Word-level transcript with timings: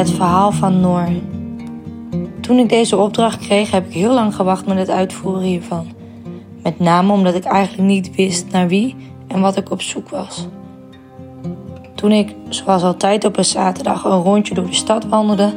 Het 0.00 0.10
verhaal 0.10 0.52
van 0.52 0.80
Noor. 0.80 1.08
Toen 2.40 2.58
ik 2.58 2.68
deze 2.68 2.96
opdracht 2.96 3.38
kreeg, 3.38 3.70
heb 3.70 3.86
ik 3.86 3.92
heel 3.92 4.14
lang 4.14 4.34
gewacht 4.34 4.66
met 4.66 4.78
het 4.78 4.90
uitvoeren 4.90 5.42
hiervan. 5.42 5.86
Met 6.62 6.78
name 6.78 7.12
omdat 7.12 7.34
ik 7.34 7.44
eigenlijk 7.44 7.88
niet 7.88 8.14
wist 8.14 8.50
naar 8.50 8.68
wie 8.68 8.96
en 9.28 9.40
wat 9.40 9.56
ik 9.56 9.70
op 9.70 9.82
zoek 9.82 10.08
was. 10.08 10.46
Toen 11.94 12.12
ik, 12.12 12.34
zoals 12.48 12.82
altijd 12.82 13.24
op 13.24 13.36
een 13.36 13.44
zaterdag, 13.44 14.04
een 14.04 14.22
rondje 14.22 14.54
door 14.54 14.66
de 14.66 14.74
stad 14.74 15.04
wandelde, 15.04 15.52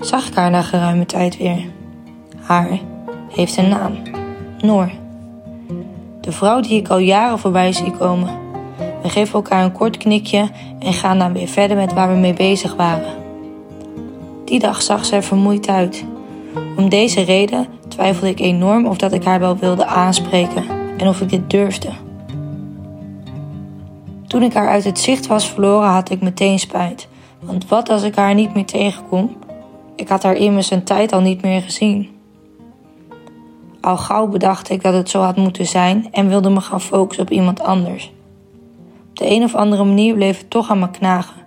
zag 0.00 0.28
ik 0.28 0.34
haar 0.34 0.50
na 0.50 0.62
geruime 0.62 1.06
tijd 1.06 1.36
weer. 1.36 1.70
Haar 2.40 2.78
heeft 3.28 3.56
een 3.56 3.68
naam: 3.68 3.92
Noor. 4.62 4.90
De 6.20 6.32
vrouw 6.32 6.60
die 6.60 6.78
ik 6.78 6.88
al 6.88 6.98
jaren 6.98 7.38
voorbij 7.38 7.72
zie 7.72 7.90
komen. 7.90 8.30
We 9.02 9.08
geven 9.08 9.34
elkaar 9.34 9.64
een 9.64 9.72
kort 9.72 9.96
knikje 9.96 10.50
en 10.78 10.92
gaan 10.92 11.18
dan 11.18 11.32
weer 11.32 11.48
verder 11.48 11.76
met 11.76 11.92
waar 11.92 12.12
we 12.12 12.18
mee 12.18 12.34
bezig 12.34 12.74
waren. 12.74 13.21
Die 14.52 14.60
dag 14.60 14.82
zag 14.82 15.10
er 15.10 15.22
vermoeid 15.22 15.68
uit. 15.68 16.04
Om 16.76 16.88
deze 16.88 17.20
reden 17.20 17.66
twijfelde 17.88 18.28
ik 18.28 18.40
enorm 18.40 18.86
of 18.86 18.96
dat 18.96 19.12
ik 19.12 19.24
haar 19.24 19.40
wel 19.40 19.56
wilde 19.56 19.86
aanspreken 19.86 20.64
en 20.96 21.08
of 21.08 21.20
ik 21.20 21.28
dit 21.28 21.50
durfde. 21.50 21.88
Toen 24.26 24.42
ik 24.42 24.52
haar 24.52 24.68
uit 24.68 24.84
het 24.84 24.98
zicht 24.98 25.26
was 25.26 25.50
verloren, 25.50 25.88
had 25.88 26.10
ik 26.10 26.20
meteen 26.20 26.58
spijt. 26.58 27.08
Want 27.40 27.68
wat 27.68 27.88
als 27.88 28.02
ik 28.02 28.14
haar 28.14 28.34
niet 28.34 28.54
meer 28.54 28.64
tegenkom? 28.64 29.36
Ik 29.96 30.08
had 30.08 30.22
haar 30.22 30.36
immers 30.36 30.70
een 30.70 30.84
tijd 30.84 31.12
al 31.12 31.20
niet 31.20 31.42
meer 31.42 31.62
gezien. 31.62 32.08
Al 33.80 33.96
gauw 33.96 34.26
bedacht 34.26 34.70
ik 34.70 34.82
dat 34.82 34.94
het 34.94 35.10
zo 35.10 35.20
had 35.20 35.36
moeten 35.36 35.66
zijn 35.66 36.08
en 36.10 36.28
wilde 36.28 36.50
me 36.50 36.60
gaan 36.60 36.80
focussen 36.80 37.24
op 37.24 37.30
iemand 37.30 37.62
anders. 37.62 38.12
Op 39.10 39.18
de 39.18 39.30
een 39.30 39.42
of 39.42 39.54
andere 39.54 39.84
manier 39.84 40.14
bleef 40.14 40.38
het 40.38 40.50
toch 40.50 40.70
aan 40.70 40.78
me 40.78 40.90
knagen. 40.90 41.41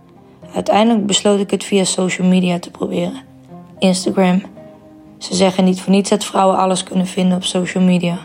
Uiteindelijk 0.55 1.05
besloot 1.05 1.39
ik 1.39 1.51
het 1.51 1.63
via 1.63 1.83
social 1.83 2.27
media 2.27 2.59
te 2.59 2.71
proberen. 2.71 3.21
Instagram. 3.79 4.43
Ze 5.17 5.35
zeggen 5.35 5.63
niet 5.63 5.81
voor 5.81 5.91
niets 5.91 6.09
dat 6.09 6.25
vrouwen 6.25 6.57
alles 6.57 6.83
kunnen 6.83 7.07
vinden 7.07 7.37
op 7.37 7.43
social 7.43 7.83
media. 7.83 8.17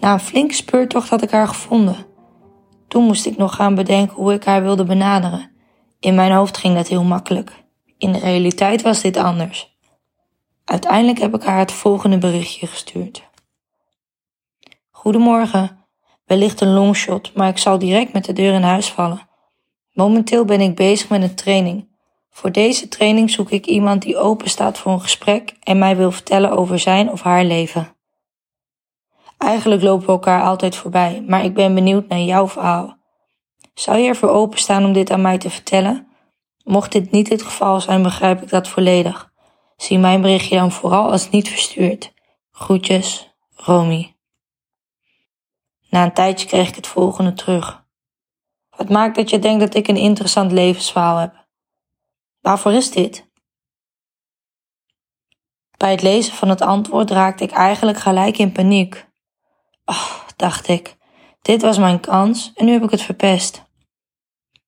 Na 0.00 0.12
een 0.12 0.20
flinke 0.20 0.54
speurtocht 0.54 1.08
had 1.08 1.22
ik 1.22 1.30
haar 1.30 1.48
gevonden. 1.48 1.96
Toen 2.88 3.04
moest 3.04 3.26
ik 3.26 3.36
nog 3.36 3.54
gaan 3.54 3.74
bedenken 3.74 4.16
hoe 4.16 4.32
ik 4.32 4.44
haar 4.44 4.62
wilde 4.62 4.84
benaderen. 4.84 5.50
In 6.00 6.14
mijn 6.14 6.32
hoofd 6.32 6.58
ging 6.58 6.74
dat 6.74 6.88
heel 6.88 7.04
makkelijk. 7.04 7.64
In 7.98 8.12
de 8.12 8.18
realiteit 8.18 8.82
was 8.82 9.00
dit 9.00 9.16
anders. 9.16 9.78
Uiteindelijk 10.64 11.18
heb 11.18 11.34
ik 11.34 11.42
haar 11.42 11.58
het 11.58 11.72
volgende 11.72 12.18
berichtje 12.18 12.66
gestuurd. 12.66 13.22
Goedemorgen. 14.90 15.86
Wellicht 16.24 16.60
een 16.60 16.74
longshot, 16.74 17.34
maar 17.34 17.48
ik 17.48 17.58
zal 17.58 17.78
direct 17.78 18.12
met 18.12 18.24
de 18.24 18.32
deur 18.32 18.54
in 18.54 18.62
huis 18.62 18.90
vallen. 18.90 19.27
Momenteel 19.98 20.44
ben 20.44 20.60
ik 20.60 20.74
bezig 20.74 21.08
met 21.08 21.22
een 21.22 21.34
training. 21.34 21.88
Voor 22.30 22.52
deze 22.52 22.88
training 22.88 23.30
zoek 23.30 23.50
ik 23.50 23.66
iemand 23.66 24.02
die 24.02 24.18
open 24.18 24.50
staat 24.50 24.78
voor 24.78 24.92
een 24.92 25.00
gesprek 25.00 25.56
en 25.62 25.78
mij 25.78 25.96
wil 25.96 26.10
vertellen 26.10 26.50
over 26.50 26.78
zijn 26.78 27.10
of 27.10 27.22
haar 27.22 27.44
leven. 27.44 27.96
Eigenlijk 29.38 29.82
lopen 29.82 30.06
we 30.06 30.12
elkaar 30.12 30.42
altijd 30.42 30.76
voorbij, 30.76 31.24
maar 31.26 31.44
ik 31.44 31.54
ben 31.54 31.74
benieuwd 31.74 32.08
naar 32.08 32.20
jouw 32.20 32.48
verhaal. 32.48 32.96
Zou 33.74 33.98
je 33.98 34.08
ervoor 34.08 34.28
openstaan 34.28 34.84
om 34.84 34.92
dit 34.92 35.10
aan 35.10 35.22
mij 35.22 35.38
te 35.38 35.50
vertellen? 35.50 36.08
Mocht 36.64 36.92
dit 36.92 37.10
niet 37.10 37.28
het 37.28 37.42
geval 37.42 37.80
zijn, 37.80 38.02
begrijp 38.02 38.42
ik 38.42 38.48
dat 38.48 38.68
volledig. 38.68 39.32
Zie 39.76 39.98
mijn 39.98 40.20
berichtje 40.20 40.56
dan 40.56 40.72
vooral 40.72 41.10
als 41.10 41.30
niet 41.30 41.48
verstuurd. 41.48 42.12
Groetjes, 42.50 43.34
Romy. 43.54 44.16
Na 45.90 46.04
een 46.04 46.12
tijdje 46.12 46.46
kreeg 46.46 46.68
ik 46.68 46.74
het 46.74 46.86
volgende 46.86 47.32
terug. 47.32 47.86
Wat 48.78 48.88
maakt 48.88 49.16
dat 49.16 49.30
je 49.30 49.38
denkt 49.38 49.60
dat 49.60 49.74
ik 49.74 49.88
een 49.88 49.96
interessant 49.96 50.52
levensverhaal 50.52 51.16
heb? 51.16 51.46
Waarvoor 52.40 52.72
is 52.72 52.90
dit? 52.90 53.30
Bij 55.76 55.90
het 55.90 56.02
lezen 56.02 56.34
van 56.34 56.48
het 56.48 56.60
antwoord 56.60 57.10
raakte 57.10 57.44
ik 57.44 57.50
eigenlijk 57.50 57.98
gelijk 57.98 58.38
in 58.38 58.52
paniek. 58.52 59.08
Oh, 59.84 60.14
dacht 60.36 60.68
ik, 60.68 60.96
dit 61.42 61.62
was 61.62 61.78
mijn 61.78 62.00
kans 62.00 62.52
en 62.54 62.64
nu 62.64 62.72
heb 62.72 62.82
ik 62.82 62.90
het 62.90 63.02
verpest. 63.02 63.64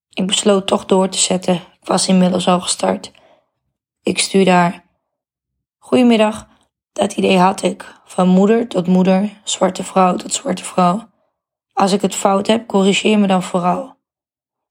Ik 0.09 0.27
besloot 0.27 0.67
toch 0.67 0.85
door 0.85 1.09
te 1.09 1.19
zetten. 1.19 1.55
Ik 1.55 1.87
was 1.87 2.09
inmiddels 2.09 2.49
al 2.49 2.61
gestart. 2.61 3.13
Ik 4.03 4.19
stuurde 4.19 4.51
haar. 4.51 4.85
Goedemiddag, 5.79 6.49
dat 6.93 7.13
idee 7.13 7.39
had 7.39 7.63
ik. 7.63 8.01
Van 8.05 8.29
moeder 8.29 8.69
tot 8.69 8.87
moeder, 8.87 9.41
zwarte 9.45 9.85
vrouw 9.85 10.17
tot 10.17 10.35
zwarte 10.35 10.65
vrouw. 10.65 11.09
Als 11.73 11.93
ik 11.93 12.01
het 12.01 12.15
fout 12.15 12.47
heb, 12.47 12.67
corrigeer 12.67 13.19
me 13.19 13.27
dan 13.27 13.43
vooral. 13.43 13.99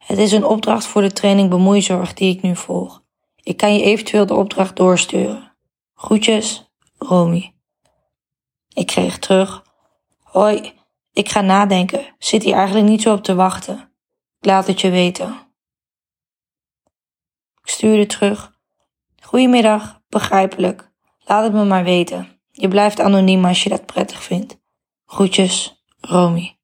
Het 0.05 0.17
is 0.17 0.31
een 0.31 0.45
opdracht 0.45 0.85
voor 0.85 1.01
de 1.01 1.11
training 1.11 1.49
bemoeizorg 1.49 2.13
die 2.13 2.35
ik 2.35 2.41
nu 2.41 2.55
volg. 2.55 3.03
Ik 3.35 3.57
kan 3.57 3.73
je 3.73 3.83
eventueel 3.83 4.25
de 4.25 4.35
opdracht 4.35 4.75
doorsturen. 4.75 5.55
Groetjes, 5.93 6.71
Romy. 6.97 7.53
Ik 8.73 8.87
kreeg 8.87 9.19
terug. 9.19 9.63
Hoi, 10.19 10.73
ik 11.13 11.29
ga 11.29 11.41
nadenken. 11.41 12.15
Zit 12.17 12.43
hier 12.43 12.53
eigenlijk 12.53 12.87
niet 12.87 13.01
zo 13.01 13.13
op 13.13 13.23
te 13.23 13.35
wachten. 13.35 13.93
Ik 14.39 14.45
laat 14.45 14.67
het 14.67 14.81
je 14.81 14.89
weten. 14.89 15.47
Ik 17.61 17.69
stuurde 17.69 18.05
terug. 18.05 18.57
Goedemiddag, 19.21 20.01
begrijpelijk. 20.07 20.91
Laat 21.19 21.43
het 21.43 21.53
me 21.53 21.65
maar 21.65 21.83
weten. 21.83 22.41
Je 22.51 22.67
blijft 22.67 22.99
anoniem 22.99 23.45
als 23.45 23.63
je 23.63 23.69
dat 23.69 23.85
prettig 23.85 24.23
vindt. 24.23 24.59
Groetjes, 25.05 25.83
Romy. 25.99 26.58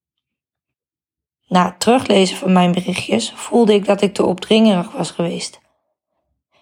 Na 1.47 1.65
het 1.65 1.79
teruglezen 1.79 2.37
van 2.37 2.53
mijn 2.53 2.71
berichtjes 2.71 3.31
voelde 3.35 3.73
ik 3.73 3.85
dat 3.85 4.01
ik 4.01 4.13
te 4.13 4.25
opdringerig 4.25 4.91
was 4.91 5.11
geweest. 5.11 5.59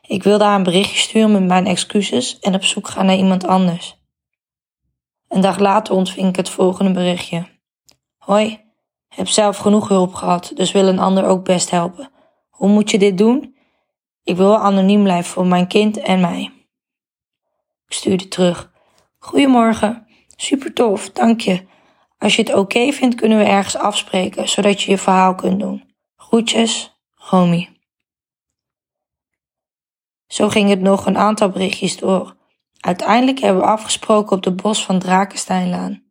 Ik 0.01 0.23
wilde 0.23 0.43
haar 0.43 0.55
een 0.55 0.63
berichtje 0.63 0.97
sturen 0.97 1.31
met 1.31 1.43
mijn 1.43 1.65
excuses 1.65 2.39
en 2.39 2.55
op 2.55 2.63
zoek 2.63 2.87
gaan 2.87 3.05
naar 3.05 3.15
iemand 3.15 3.45
anders. 3.47 4.01
Een 5.27 5.41
dag 5.41 5.59
later 5.59 5.95
ontving 5.95 6.29
ik 6.29 6.35
het 6.35 6.49
volgende 6.49 6.91
berichtje. 6.91 7.47
Hoi, 8.17 8.61
heb 9.07 9.27
zelf 9.27 9.57
genoeg 9.57 9.87
hulp 9.87 10.13
gehad, 10.13 10.51
dus 10.55 10.71
wil 10.71 10.87
een 10.87 10.99
ander 10.99 11.25
ook 11.25 11.43
best 11.43 11.69
helpen. 11.69 12.11
Hoe 12.49 12.69
moet 12.69 12.91
je 12.91 12.97
dit 12.99 13.17
doen? 13.17 13.55
Ik 14.23 14.35
wil 14.35 14.57
anoniem 14.57 15.03
blijven 15.03 15.31
voor 15.31 15.47
mijn 15.47 15.67
kind 15.67 15.97
en 15.97 16.19
mij. 16.19 16.51
Ik 17.87 17.93
stuurde 17.93 18.27
terug. 18.27 18.71
Goedemorgen, 19.17 20.07
super 20.35 20.73
tof, 20.73 21.09
dank 21.11 21.41
je. 21.41 21.65
Als 22.23 22.35
je 22.35 22.41
het 22.41 22.53
oké 22.53 22.91
vindt, 22.91 23.15
kunnen 23.15 23.37
we 23.37 23.43
ergens 23.43 23.77
afspreken, 23.77 24.49
zodat 24.49 24.81
je 24.81 24.91
je 24.91 24.97
verhaal 24.97 25.35
kunt 25.35 25.59
doen. 25.59 25.93
Groetjes, 26.15 26.97
Romy. 27.15 27.69
Zo 30.27 30.49
ging 30.49 30.69
het 30.69 30.81
nog 30.81 31.05
een 31.05 31.17
aantal 31.17 31.49
berichtjes 31.49 31.97
door. 31.97 32.35
Uiteindelijk 32.79 33.39
hebben 33.39 33.61
we 33.61 33.67
afgesproken 33.67 34.35
op 34.35 34.43
de 34.43 34.51
bos 34.51 34.85
van 34.85 34.99
Drakensteinlaan. 34.99 36.03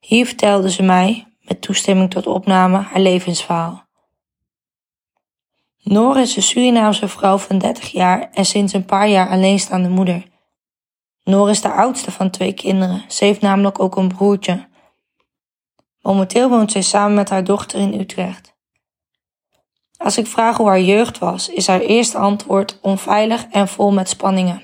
Hier 0.00 0.26
vertelde 0.26 0.70
ze 0.70 0.82
mij, 0.82 1.36
met 1.40 1.60
toestemming 1.60 2.10
tot 2.10 2.26
opname, 2.26 2.78
haar 2.78 3.00
levensverhaal. 3.00 3.84
Noor 5.82 6.18
is 6.18 6.36
een 6.36 6.42
Surinaamse 6.42 7.08
vrouw 7.08 7.38
van 7.38 7.58
30 7.58 7.90
jaar 7.90 8.30
en 8.30 8.44
sinds 8.44 8.72
een 8.72 8.84
paar 8.84 9.08
jaar 9.08 9.28
alleenstaande 9.28 9.88
moeder. 9.88 10.24
Noor 11.24 11.50
is 11.50 11.60
de 11.60 11.72
oudste 11.72 12.10
van 12.10 12.30
twee 12.30 12.52
kinderen. 12.52 13.04
Ze 13.08 13.24
heeft 13.24 13.40
namelijk 13.40 13.80
ook 13.80 13.96
een 13.96 14.08
broertje. 14.08 14.72
Momenteel 16.04 16.48
woont 16.48 16.72
zij 16.72 16.82
samen 16.82 17.14
met 17.14 17.28
haar 17.28 17.44
dochter 17.44 17.80
in 17.80 18.00
Utrecht. 18.00 18.54
Als 19.96 20.18
ik 20.18 20.26
vraag 20.26 20.56
hoe 20.56 20.68
haar 20.68 20.80
jeugd 20.80 21.18
was, 21.18 21.48
is 21.48 21.66
haar 21.66 21.80
eerste 21.80 22.18
antwoord 22.18 22.78
onveilig 22.82 23.46
en 23.50 23.68
vol 23.68 23.92
met 23.92 24.08
spanningen. 24.08 24.62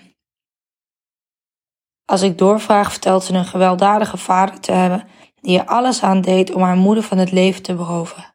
Als 2.04 2.22
ik 2.22 2.38
doorvraag, 2.38 2.90
vertelt 2.90 3.24
ze 3.24 3.34
een 3.34 3.44
gewelddadige 3.44 4.16
vader 4.16 4.60
te 4.60 4.72
hebben 4.72 5.08
die 5.40 5.58
er 5.58 5.66
alles 5.66 6.02
aan 6.02 6.20
deed 6.20 6.52
om 6.54 6.62
haar 6.62 6.76
moeder 6.76 7.04
van 7.04 7.18
het 7.18 7.32
leven 7.32 7.62
te 7.62 7.74
beroven. 7.74 8.34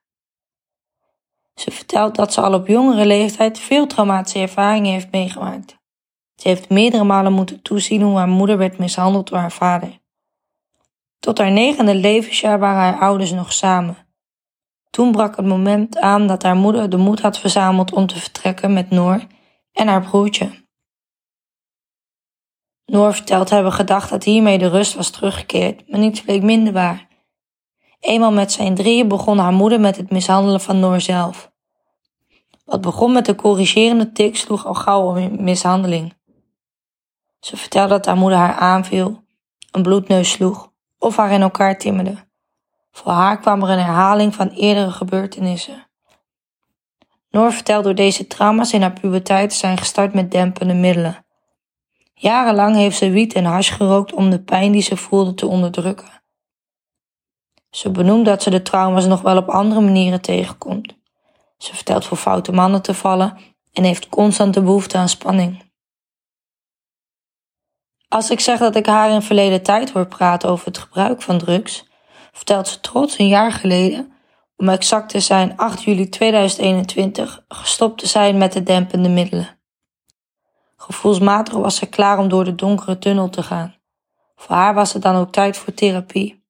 Ze 1.56 1.72
vertelt 1.72 2.16
dat 2.16 2.34
ze 2.34 2.42
al 2.42 2.54
op 2.54 2.68
jongere 2.68 3.06
leeftijd 3.06 3.60
veel 3.60 3.88
traumatische 3.88 4.40
ervaringen 4.40 4.92
heeft 4.92 5.12
meegemaakt. 5.12 5.78
Ze 6.36 6.48
heeft 6.48 6.70
meerdere 6.70 7.04
malen 7.04 7.34
moeten 7.34 7.62
toezien 7.62 8.02
hoe 8.02 8.18
haar 8.18 8.28
moeder 8.28 8.58
werd 8.58 8.78
mishandeld 8.78 9.30
door 9.30 9.40
haar 9.40 9.52
vader. 9.52 10.04
Tot 11.26 11.38
haar 11.38 11.52
negende 11.52 11.96
levensjaar 11.96 12.60
waren 12.60 12.82
haar 12.82 13.00
ouders 13.00 13.32
nog 13.32 13.54
samen. 13.54 13.98
Toen 14.90 15.12
brak 15.12 15.36
het 15.36 15.46
moment 15.46 15.98
aan 15.98 16.28
dat 16.28 16.44
haar 16.44 16.56
moeder 16.56 16.90
de 16.90 16.98
moed 16.98 17.22
had 17.22 17.40
verzameld 17.40 17.94
om 17.94 18.08
te 18.08 18.20
vertrekken 18.20 18.74
met 18.74 18.90
Noor 18.90 19.22
en 19.72 19.88
haar 19.88 20.02
broertje. 20.02 20.66
Noor 22.86 23.14
vertelt 23.14 23.50
hebben 23.50 23.72
gedacht 23.72 24.10
dat 24.10 24.24
hiermee 24.24 24.58
de 24.58 24.68
rust 24.68 24.94
was 24.94 25.10
teruggekeerd, 25.10 25.90
maar 25.90 26.00
niets 26.00 26.22
bleek 26.22 26.42
minder 26.42 26.74
waar. 26.74 27.08
Eenmaal 28.00 28.32
met 28.32 28.52
zijn 28.52 28.76
drieën 28.76 29.08
begon 29.08 29.38
haar 29.38 29.54
moeder 29.54 29.80
met 29.80 29.98
het 29.98 30.12
mishandelen 30.12 30.62
van 30.62 30.80
Noor 30.80 31.02
zelf. 31.02 31.52
Wat 32.66 32.82
begon 32.82 33.12
met 33.12 33.26
de 33.26 33.36
corrigerende 33.36 34.12
tik 34.12 34.38
sloeg 34.38 34.66
al 34.66 34.74
gauw 34.74 35.02
om 35.02 35.44
mishandeling. 35.44 36.14
Ze 37.40 37.58
vertelde 37.58 37.90
dat 37.90 38.06
haar 38.06 38.18
moeder 38.18 38.38
haar 38.38 38.56
aanviel, 38.56 39.24
een 39.72 39.84
bloedneus 39.84 40.32
sloeg 40.32 40.74
of 41.00 41.16
haar 41.16 41.32
in 41.32 41.42
elkaar 41.42 41.78
timmerde. 41.78 42.16
Voor 42.92 43.12
haar 43.12 43.40
kwam 43.40 43.64
er 43.64 43.70
een 43.70 43.84
herhaling 43.84 44.36
van 44.36 44.48
eerdere 44.48 44.92
gebeurtenissen. 44.92 45.88
Noor 47.30 47.52
vertelt 47.52 47.84
door 47.84 47.96
deze 47.96 48.28
trauma's 48.28 48.74
in 48.74 48.82
haar 48.82 49.00
puberteit 49.00 49.50
te 49.50 49.56
zijn 49.56 49.78
gestart 49.78 50.14
met 50.14 50.32
dempende 50.32 50.74
middelen. 50.74 51.26
Jarenlang 52.14 52.76
heeft 52.76 52.98
ze 52.98 53.10
wiet 53.10 53.34
en 53.34 53.46
hash 53.46 53.74
gerookt 53.74 54.14
om 54.14 54.30
de 54.30 54.42
pijn 54.42 54.72
die 54.72 54.82
ze 54.82 54.98
voelde 54.98 55.34
te 55.34 55.48
onderdrukken. 55.48 56.24
Ze 57.70 57.92
benoemt 57.92 58.26
dat 58.26 58.44
ze 58.44 58.50
de 58.50 58.62
trauma's 58.62 59.06
nog 59.06 59.22
wel 59.22 59.38
op 59.38 59.50
andere 59.50 59.82
manieren 59.82 60.22
tegenkomt. 60.22 60.96
Ze 61.58 61.76
vertelt 61.76 62.06
voor 62.06 62.18
foute 62.18 62.52
mannen 62.52 62.82
te 62.82 62.94
vallen 62.94 63.38
en 63.74 63.84
heeft 63.84 64.10
constant 64.10 64.54
de 64.54 64.62
behoefte 64.62 64.98
aan 64.98 65.10
spanning. 65.10 65.65
Als 68.08 68.30
ik 68.30 68.40
zeg 68.40 68.60
dat 68.60 68.76
ik 68.76 68.86
haar 68.86 69.10
in 69.10 69.22
verleden 69.22 69.64
tijd 69.64 69.92
hoor 69.92 70.08
praten 70.08 70.50
over 70.50 70.66
het 70.66 70.78
gebruik 70.78 71.22
van 71.22 71.38
drugs, 71.38 71.86
vertelt 72.32 72.68
ze 72.68 72.80
trots 72.80 73.18
een 73.18 73.28
jaar 73.28 73.52
geleden, 73.52 74.14
om 74.58 74.70
exact 74.70 75.10
te 75.10 75.20
zijn 75.20 75.58
8 75.58 75.84
juli 75.84 76.10
2021, 76.10 77.44
gestopt 77.48 78.00
te 78.00 78.08
zijn 78.08 78.38
met 78.38 78.54
de 78.54 78.64
dempende 78.64 79.10
middelen. 79.10 79.60
Gevoelsmatig 80.76 81.54
was 81.54 81.76
ze 81.76 81.86
klaar 81.86 82.18
om 82.18 82.28
door 82.28 82.44
de 82.44 82.56
donkere 82.56 83.00
tunnel 83.00 83.30
te 83.30 83.44
gaan. 83.44 83.76
Voor 84.36 84.56
haar 84.56 84.74
was 84.74 84.94
het 84.94 85.02
dan 85.02 85.16
ook 85.16 85.32
tijd 85.32 85.58
voor 85.58 85.74
therapie. 85.74 86.44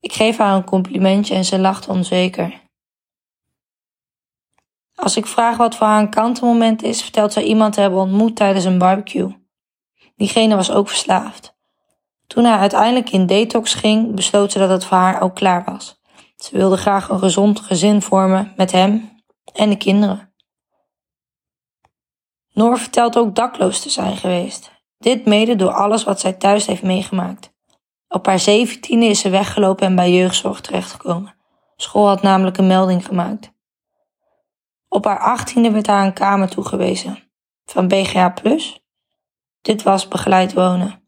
Ik 0.00 0.12
geef 0.12 0.36
haar 0.36 0.56
een 0.56 0.64
complimentje 0.64 1.34
en 1.34 1.44
ze 1.44 1.58
lacht 1.58 1.88
onzeker. 1.88 2.66
Als 4.94 5.16
ik 5.16 5.26
vraag 5.26 5.56
wat 5.56 5.76
voor 5.76 5.86
haar 5.86 6.00
een 6.00 6.10
kantelmoment 6.10 6.82
is, 6.82 7.02
vertelt 7.02 7.32
zij 7.32 7.42
iemand 7.42 7.72
te 7.72 7.80
hebben 7.80 8.00
ontmoet 8.00 8.36
tijdens 8.36 8.64
een 8.64 8.78
barbecue. 8.78 9.47
Diegene 10.18 10.56
was 10.56 10.70
ook 10.70 10.88
verslaafd. 10.88 11.56
Toen 12.26 12.44
hij 12.44 12.58
uiteindelijk 12.58 13.10
in 13.10 13.26
detox 13.26 13.74
ging, 13.74 14.14
besloot 14.14 14.52
ze 14.52 14.58
dat 14.58 14.68
het 14.68 14.84
voor 14.84 14.96
haar 14.96 15.20
ook 15.20 15.34
klaar 15.34 15.64
was. 15.64 16.00
Ze 16.36 16.56
wilde 16.56 16.76
graag 16.76 17.08
een 17.08 17.18
gezond 17.18 17.60
gezin 17.60 18.02
vormen 18.02 18.52
met 18.56 18.72
hem 18.72 19.22
en 19.52 19.68
de 19.68 19.76
kinderen. 19.76 20.32
Noor 22.52 22.78
vertelt 22.78 23.16
ook 23.16 23.34
dakloos 23.34 23.80
te 23.80 23.90
zijn 23.90 24.16
geweest. 24.16 24.70
Dit 24.98 25.24
mede 25.24 25.56
door 25.56 25.72
alles 25.72 26.04
wat 26.04 26.20
zij 26.20 26.32
thuis 26.32 26.66
heeft 26.66 26.82
meegemaakt. 26.82 27.52
Op 28.08 28.26
haar 28.26 28.38
zeventiende 28.38 29.06
is 29.06 29.20
ze 29.20 29.30
weggelopen 29.30 29.86
en 29.86 29.96
bij 29.96 30.12
jeugdzorg 30.12 30.60
terechtgekomen. 30.60 31.34
School 31.76 32.06
had 32.06 32.22
namelijk 32.22 32.58
een 32.58 32.66
melding 32.66 33.06
gemaakt. 33.06 33.52
Op 34.88 35.04
haar 35.04 35.20
achttiende 35.20 35.70
werd 35.70 35.86
haar 35.86 36.06
een 36.06 36.12
kamer 36.12 36.48
toegewezen. 36.48 37.30
Van 37.64 37.88
BGA 37.88 38.30
Plus. 38.30 38.87
Dit 39.62 39.82
was 39.82 40.08
begeleid 40.08 40.52
wonen. 40.52 41.02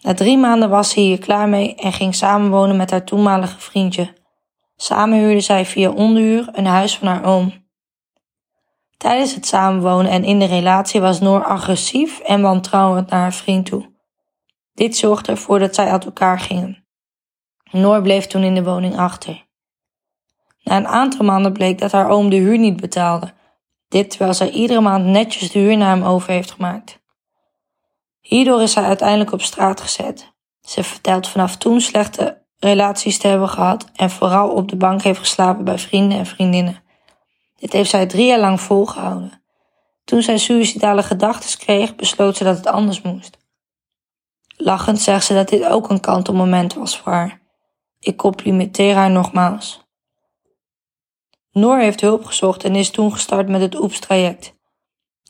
Na 0.00 0.14
drie 0.14 0.38
maanden 0.38 0.70
was 0.70 0.90
ze 0.90 1.00
hier 1.00 1.18
klaar 1.18 1.48
mee 1.48 1.74
en 1.74 1.92
ging 1.92 2.14
samenwonen 2.14 2.76
met 2.76 2.90
haar 2.90 3.04
toenmalige 3.04 3.60
vriendje. 3.60 4.16
Samen 4.76 5.18
huurde 5.18 5.40
zij 5.40 5.66
via 5.66 5.90
onderhuur 5.90 6.48
een 6.52 6.66
huis 6.66 6.98
van 6.98 7.08
haar 7.08 7.24
oom. 7.24 7.66
Tijdens 8.96 9.34
het 9.34 9.46
samenwonen 9.46 10.10
en 10.10 10.24
in 10.24 10.38
de 10.38 10.44
relatie 10.44 11.00
was 11.00 11.20
Noor 11.20 11.44
agressief 11.44 12.18
en 12.18 12.42
wantrouwend 12.42 13.10
naar 13.10 13.20
haar 13.20 13.32
vriend 13.32 13.66
toe. 13.66 13.96
Dit 14.74 14.96
zorgde 14.96 15.32
ervoor 15.32 15.58
dat 15.58 15.74
zij 15.74 15.90
uit 15.90 16.04
elkaar 16.04 16.40
gingen. 16.40 16.86
Noor 17.70 18.02
bleef 18.02 18.26
toen 18.26 18.42
in 18.42 18.54
de 18.54 18.64
woning 18.64 18.98
achter. 18.98 19.46
Na 20.62 20.76
een 20.76 20.86
aantal 20.86 21.24
maanden 21.24 21.52
bleek 21.52 21.78
dat 21.78 21.92
haar 21.92 22.08
oom 22.08 22.30
de 22.30 22.36
huur 22.36 22.58
niet 22.58 22.80
betaalde. 22.80 23.32
Dit 23.88 24.10
terwijl 24.10 24.34
zij 24.34 24.50
iedere 24.50 24.80
maand 24.80 25.04
netjes 25.04 25.50
de 25.50 25.58
huur 25.58 25.76
naar 25.76 25.94
hem 25.94 26.04
over 26.04 26.30
heeft 26.30 26.50
gemaakt. 26.50 27.00
Hierdoor 28.20 28.62
is 28.62 28.72
zij 28.72 28.82
uiteindelijk 28.84 29.32
op 29.32 29.42
straat 29.42 29.80
gezet. 29.80 30.32
Ze 30.60 30.84
vertelt 30.84 31.28
vanaf 31.28 31.56
toen 31.56 31.80
slechte 31.80 32.46
relaties 32.58 33.18
te 33.18 33.28
hebben 33.28 33.48
gehad 33.48 33.90
en 33.94 34.10
vooral 34.10 34.50
op 34.50 34.68
de 34.68 34.76
bank 34.76 35.02
heeft 35.02 35.18
geslapen 35.18 35.64
bij 35.64 35.78
vrienden 35.78 36.18
en 36.18 36.26
vriendinnen. 36.26 36.82
Dit 37.56 37.72
heeft 37.72 37.90
zij 37.90 38.06
drie 38.06 38.26
jaar 38.26 38.38
lang 38.38 38.60
volgehouden. 38.60 39.42
Toen 40.04 40.22
zij 40.22 40.38
suïcidale 40.38 41.02
gedachten 41.02 41.58
kreeg, 41.58 41.94
besloot 41.94 42.36
ze 42.36 42.44
dat 42.44 42.56
het 42.56 42.66
anders 42.66 43.02
moest. 43.02 43.38
Lachend 44.56 45.00
zegt 45.00 45.24
ze 45.24 45.34
dat 45.34 45.48
dit 45.48 45.66
ook 45.66 45.90
een 45.90 46.00
kantelmoment 46.00 46.74
was 46.74 46.98
voor 46.98 47.12
haar. 47.12 47.40
Ik 47.98 48.16
complimenteer 48.16 48.94
haar 48.94 49.10
nogmaals. 49.10 49.87
Noor 51.50 51.78
heeft 51.78 52.00
hulp 52.00 52.24
gezocht 52.24 52.64
en 52.64 52.74
is 52.74 52.90
toen 52.90 53.12
gestart 53.12 53.48
met 53.48 53.60
het 53.60 53.80
OEPS-traject. 53.80 54.54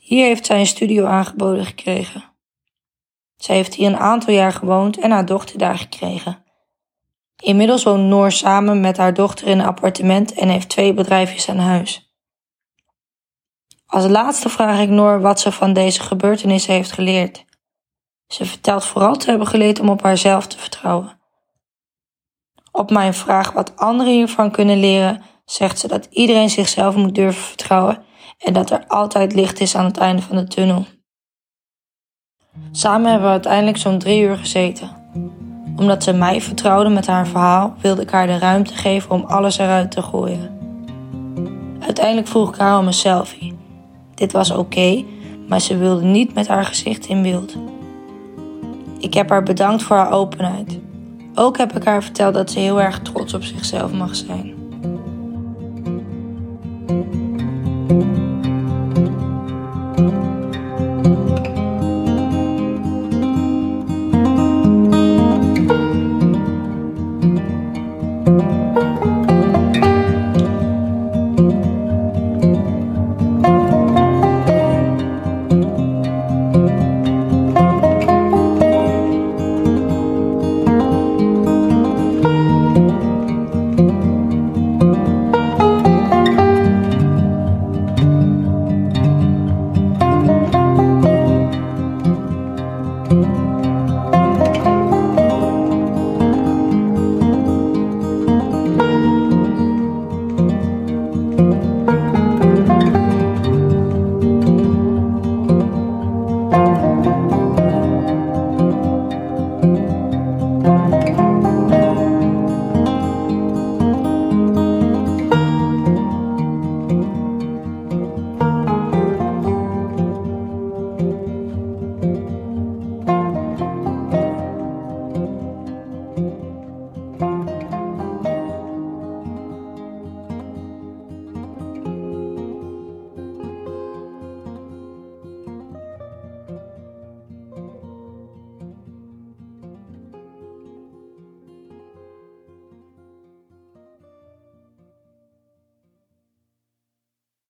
Hier 0.01 0.25
heeft 0.25 0.45
zij 0.45 0.59
een 0.59 0.65
studio 0.65 1.05
aangeboden 1.05 1.65
gekregen. 1.65 2.23
Zij 3.35 3.55
heeft 3.55 3.73
hier 3.73 3.87
een 3.87 3.97
aantal 3.97 4.33
jaar 4.33 4.53
gewoond 4.53 4.99
en 4.99 5.11
haar 5.11 5.25
dochter 5.25 5.57
daar 5.57 5.77
gekregen. 5.77 6.43
Inmiddels 7.43 7.83
woont 7.83 8.07
Noor 8.07 8.31
samen 8.31 8.79
met 8.79 8.97
haar 8.97 9.13
dochter 9.13 9.47
in 9.47 9.59
een 9.59 9.65
appartement 9.65 10.33
en 10.33 10.49
heeft 10.49 10.69
twee 10.69 10.93
bedrijfjes 10.93 11.49
aan 11.49 11.57
huis. 11.57 12.13
Als 13.85 14.07
laatste 14.07 14.49
vraag 14.49 14.79
ik 14.79 14.89
Noor 14.89 15.21
wat 15.21 15.39
ze 15.39 15.51
van 15.51 15.73
deze 15.73 16.01
gebeurtenissen 16.01 16.73
heeft 16.73 16.91
geleerd. 16.91 17.45
Ze 18.27 18.45
vertelt 18.45 18.85
vooral 18.85 19.15
te 19.17 19.29
hebben 19.29 19.47
geleerd 19.47 19.79
om 19.79 19.89
op 19.89 20.01
haarzelf 20.01 20.47
te 20.47 20.57
vertrouwen. 20.57 21.19
Op 22.71 22.91
mijn 22.91 23.13
vraag 23.13 23.51
wat 23.51 23.77
anderen 23.77 24.13
hiervan 24.13 24.51
kunnen 24.51 24.79
leren, 24.79 25.23
zegt 25.51 25.79
ze 25.79 25.87
dat 25.87 26.07
iedereen 26.11 26.49
zichzelf 26.49 26.95
moet 26.95 27.15
durven 27.15 27.43
vertrouwen 27.43 28.03
en 28.37 28.53
dat 28.53 28.69
er 28.69 28.83
altijd 28.87 29.33
licht 29.33 29.59
is 29.59 29.75
aan 29.75 29.85
het 29.85 29.97
einde 29.97 30.21
van 30.21 30.35
de 30.35 30.47
tunnel. 30.47 30.85
Samen 32.71 33.09
hebben 33.09 33.27
we 33.27 33.33
uiteindelijk 33.33 33.77
zo'n 33.77 33.99
drie 33.99 34.21
uur 34.21 34.37
gezeten. 34.37 34.89
Omdat 35.75 36.03
ze 36.03 36.13
mij 36.13 36.41
vertrouwde 36.41 36.89
met 36.89 37.07
haar 37.07 37.27
verhaal, 37.27 37.73
wilde 37.81 38.01
ik 38.01 38.09
haar 38.09 38.27
de 38.27 38.37
ruimte 38.37 38.73
geven 38.73 39.11
om 39.11 39.23
alles 39.23 39.57
eruit 39.57 39.91
te 39.91 40.01
gooien. 40.01 40.57
Uiteindelijk 41.79 42.27
vroeg 42.27 42.49
ik 42.49 42.59
haar 42.59 42.77
om 42.77 42.87
een 42.87 42.93
selfie. 42.93 43.57
Dit 44.15 44.31
was 44.31 44.51
oké, 44.51 45.03
maar 45.47 45.61
ze 45.61 45.77
wilde 45.77 46.03
niet 46.03 46.33
met 46.33 46.47
haar 46.47 46.65
gezicht 46.65 47.05
in 47.05 47.21
beeld. 47.21 47.55
Ik 48.99 49.13
heb 49.13 49.29
haar 49.29 49.43
bedankt 49.43 49.83
voor 49.83 49.95
haar 49.95 50.11
openheid. 50.11 50.79
Ook 51.35 51.57
heb 51.57 51.75
ik 51.75 51.83
haar 51.83 52.03
verteld 52.03 52.33
dat 52.33 52.51
ze 52.51 52.59
heel 52.59 52.81
erg 52.81 52.99
trots 52.99 53.33
op 53.33 53.43
zichzelf 53.43 53.91
mag 53.91 54.15
zijn. 54.15 54.58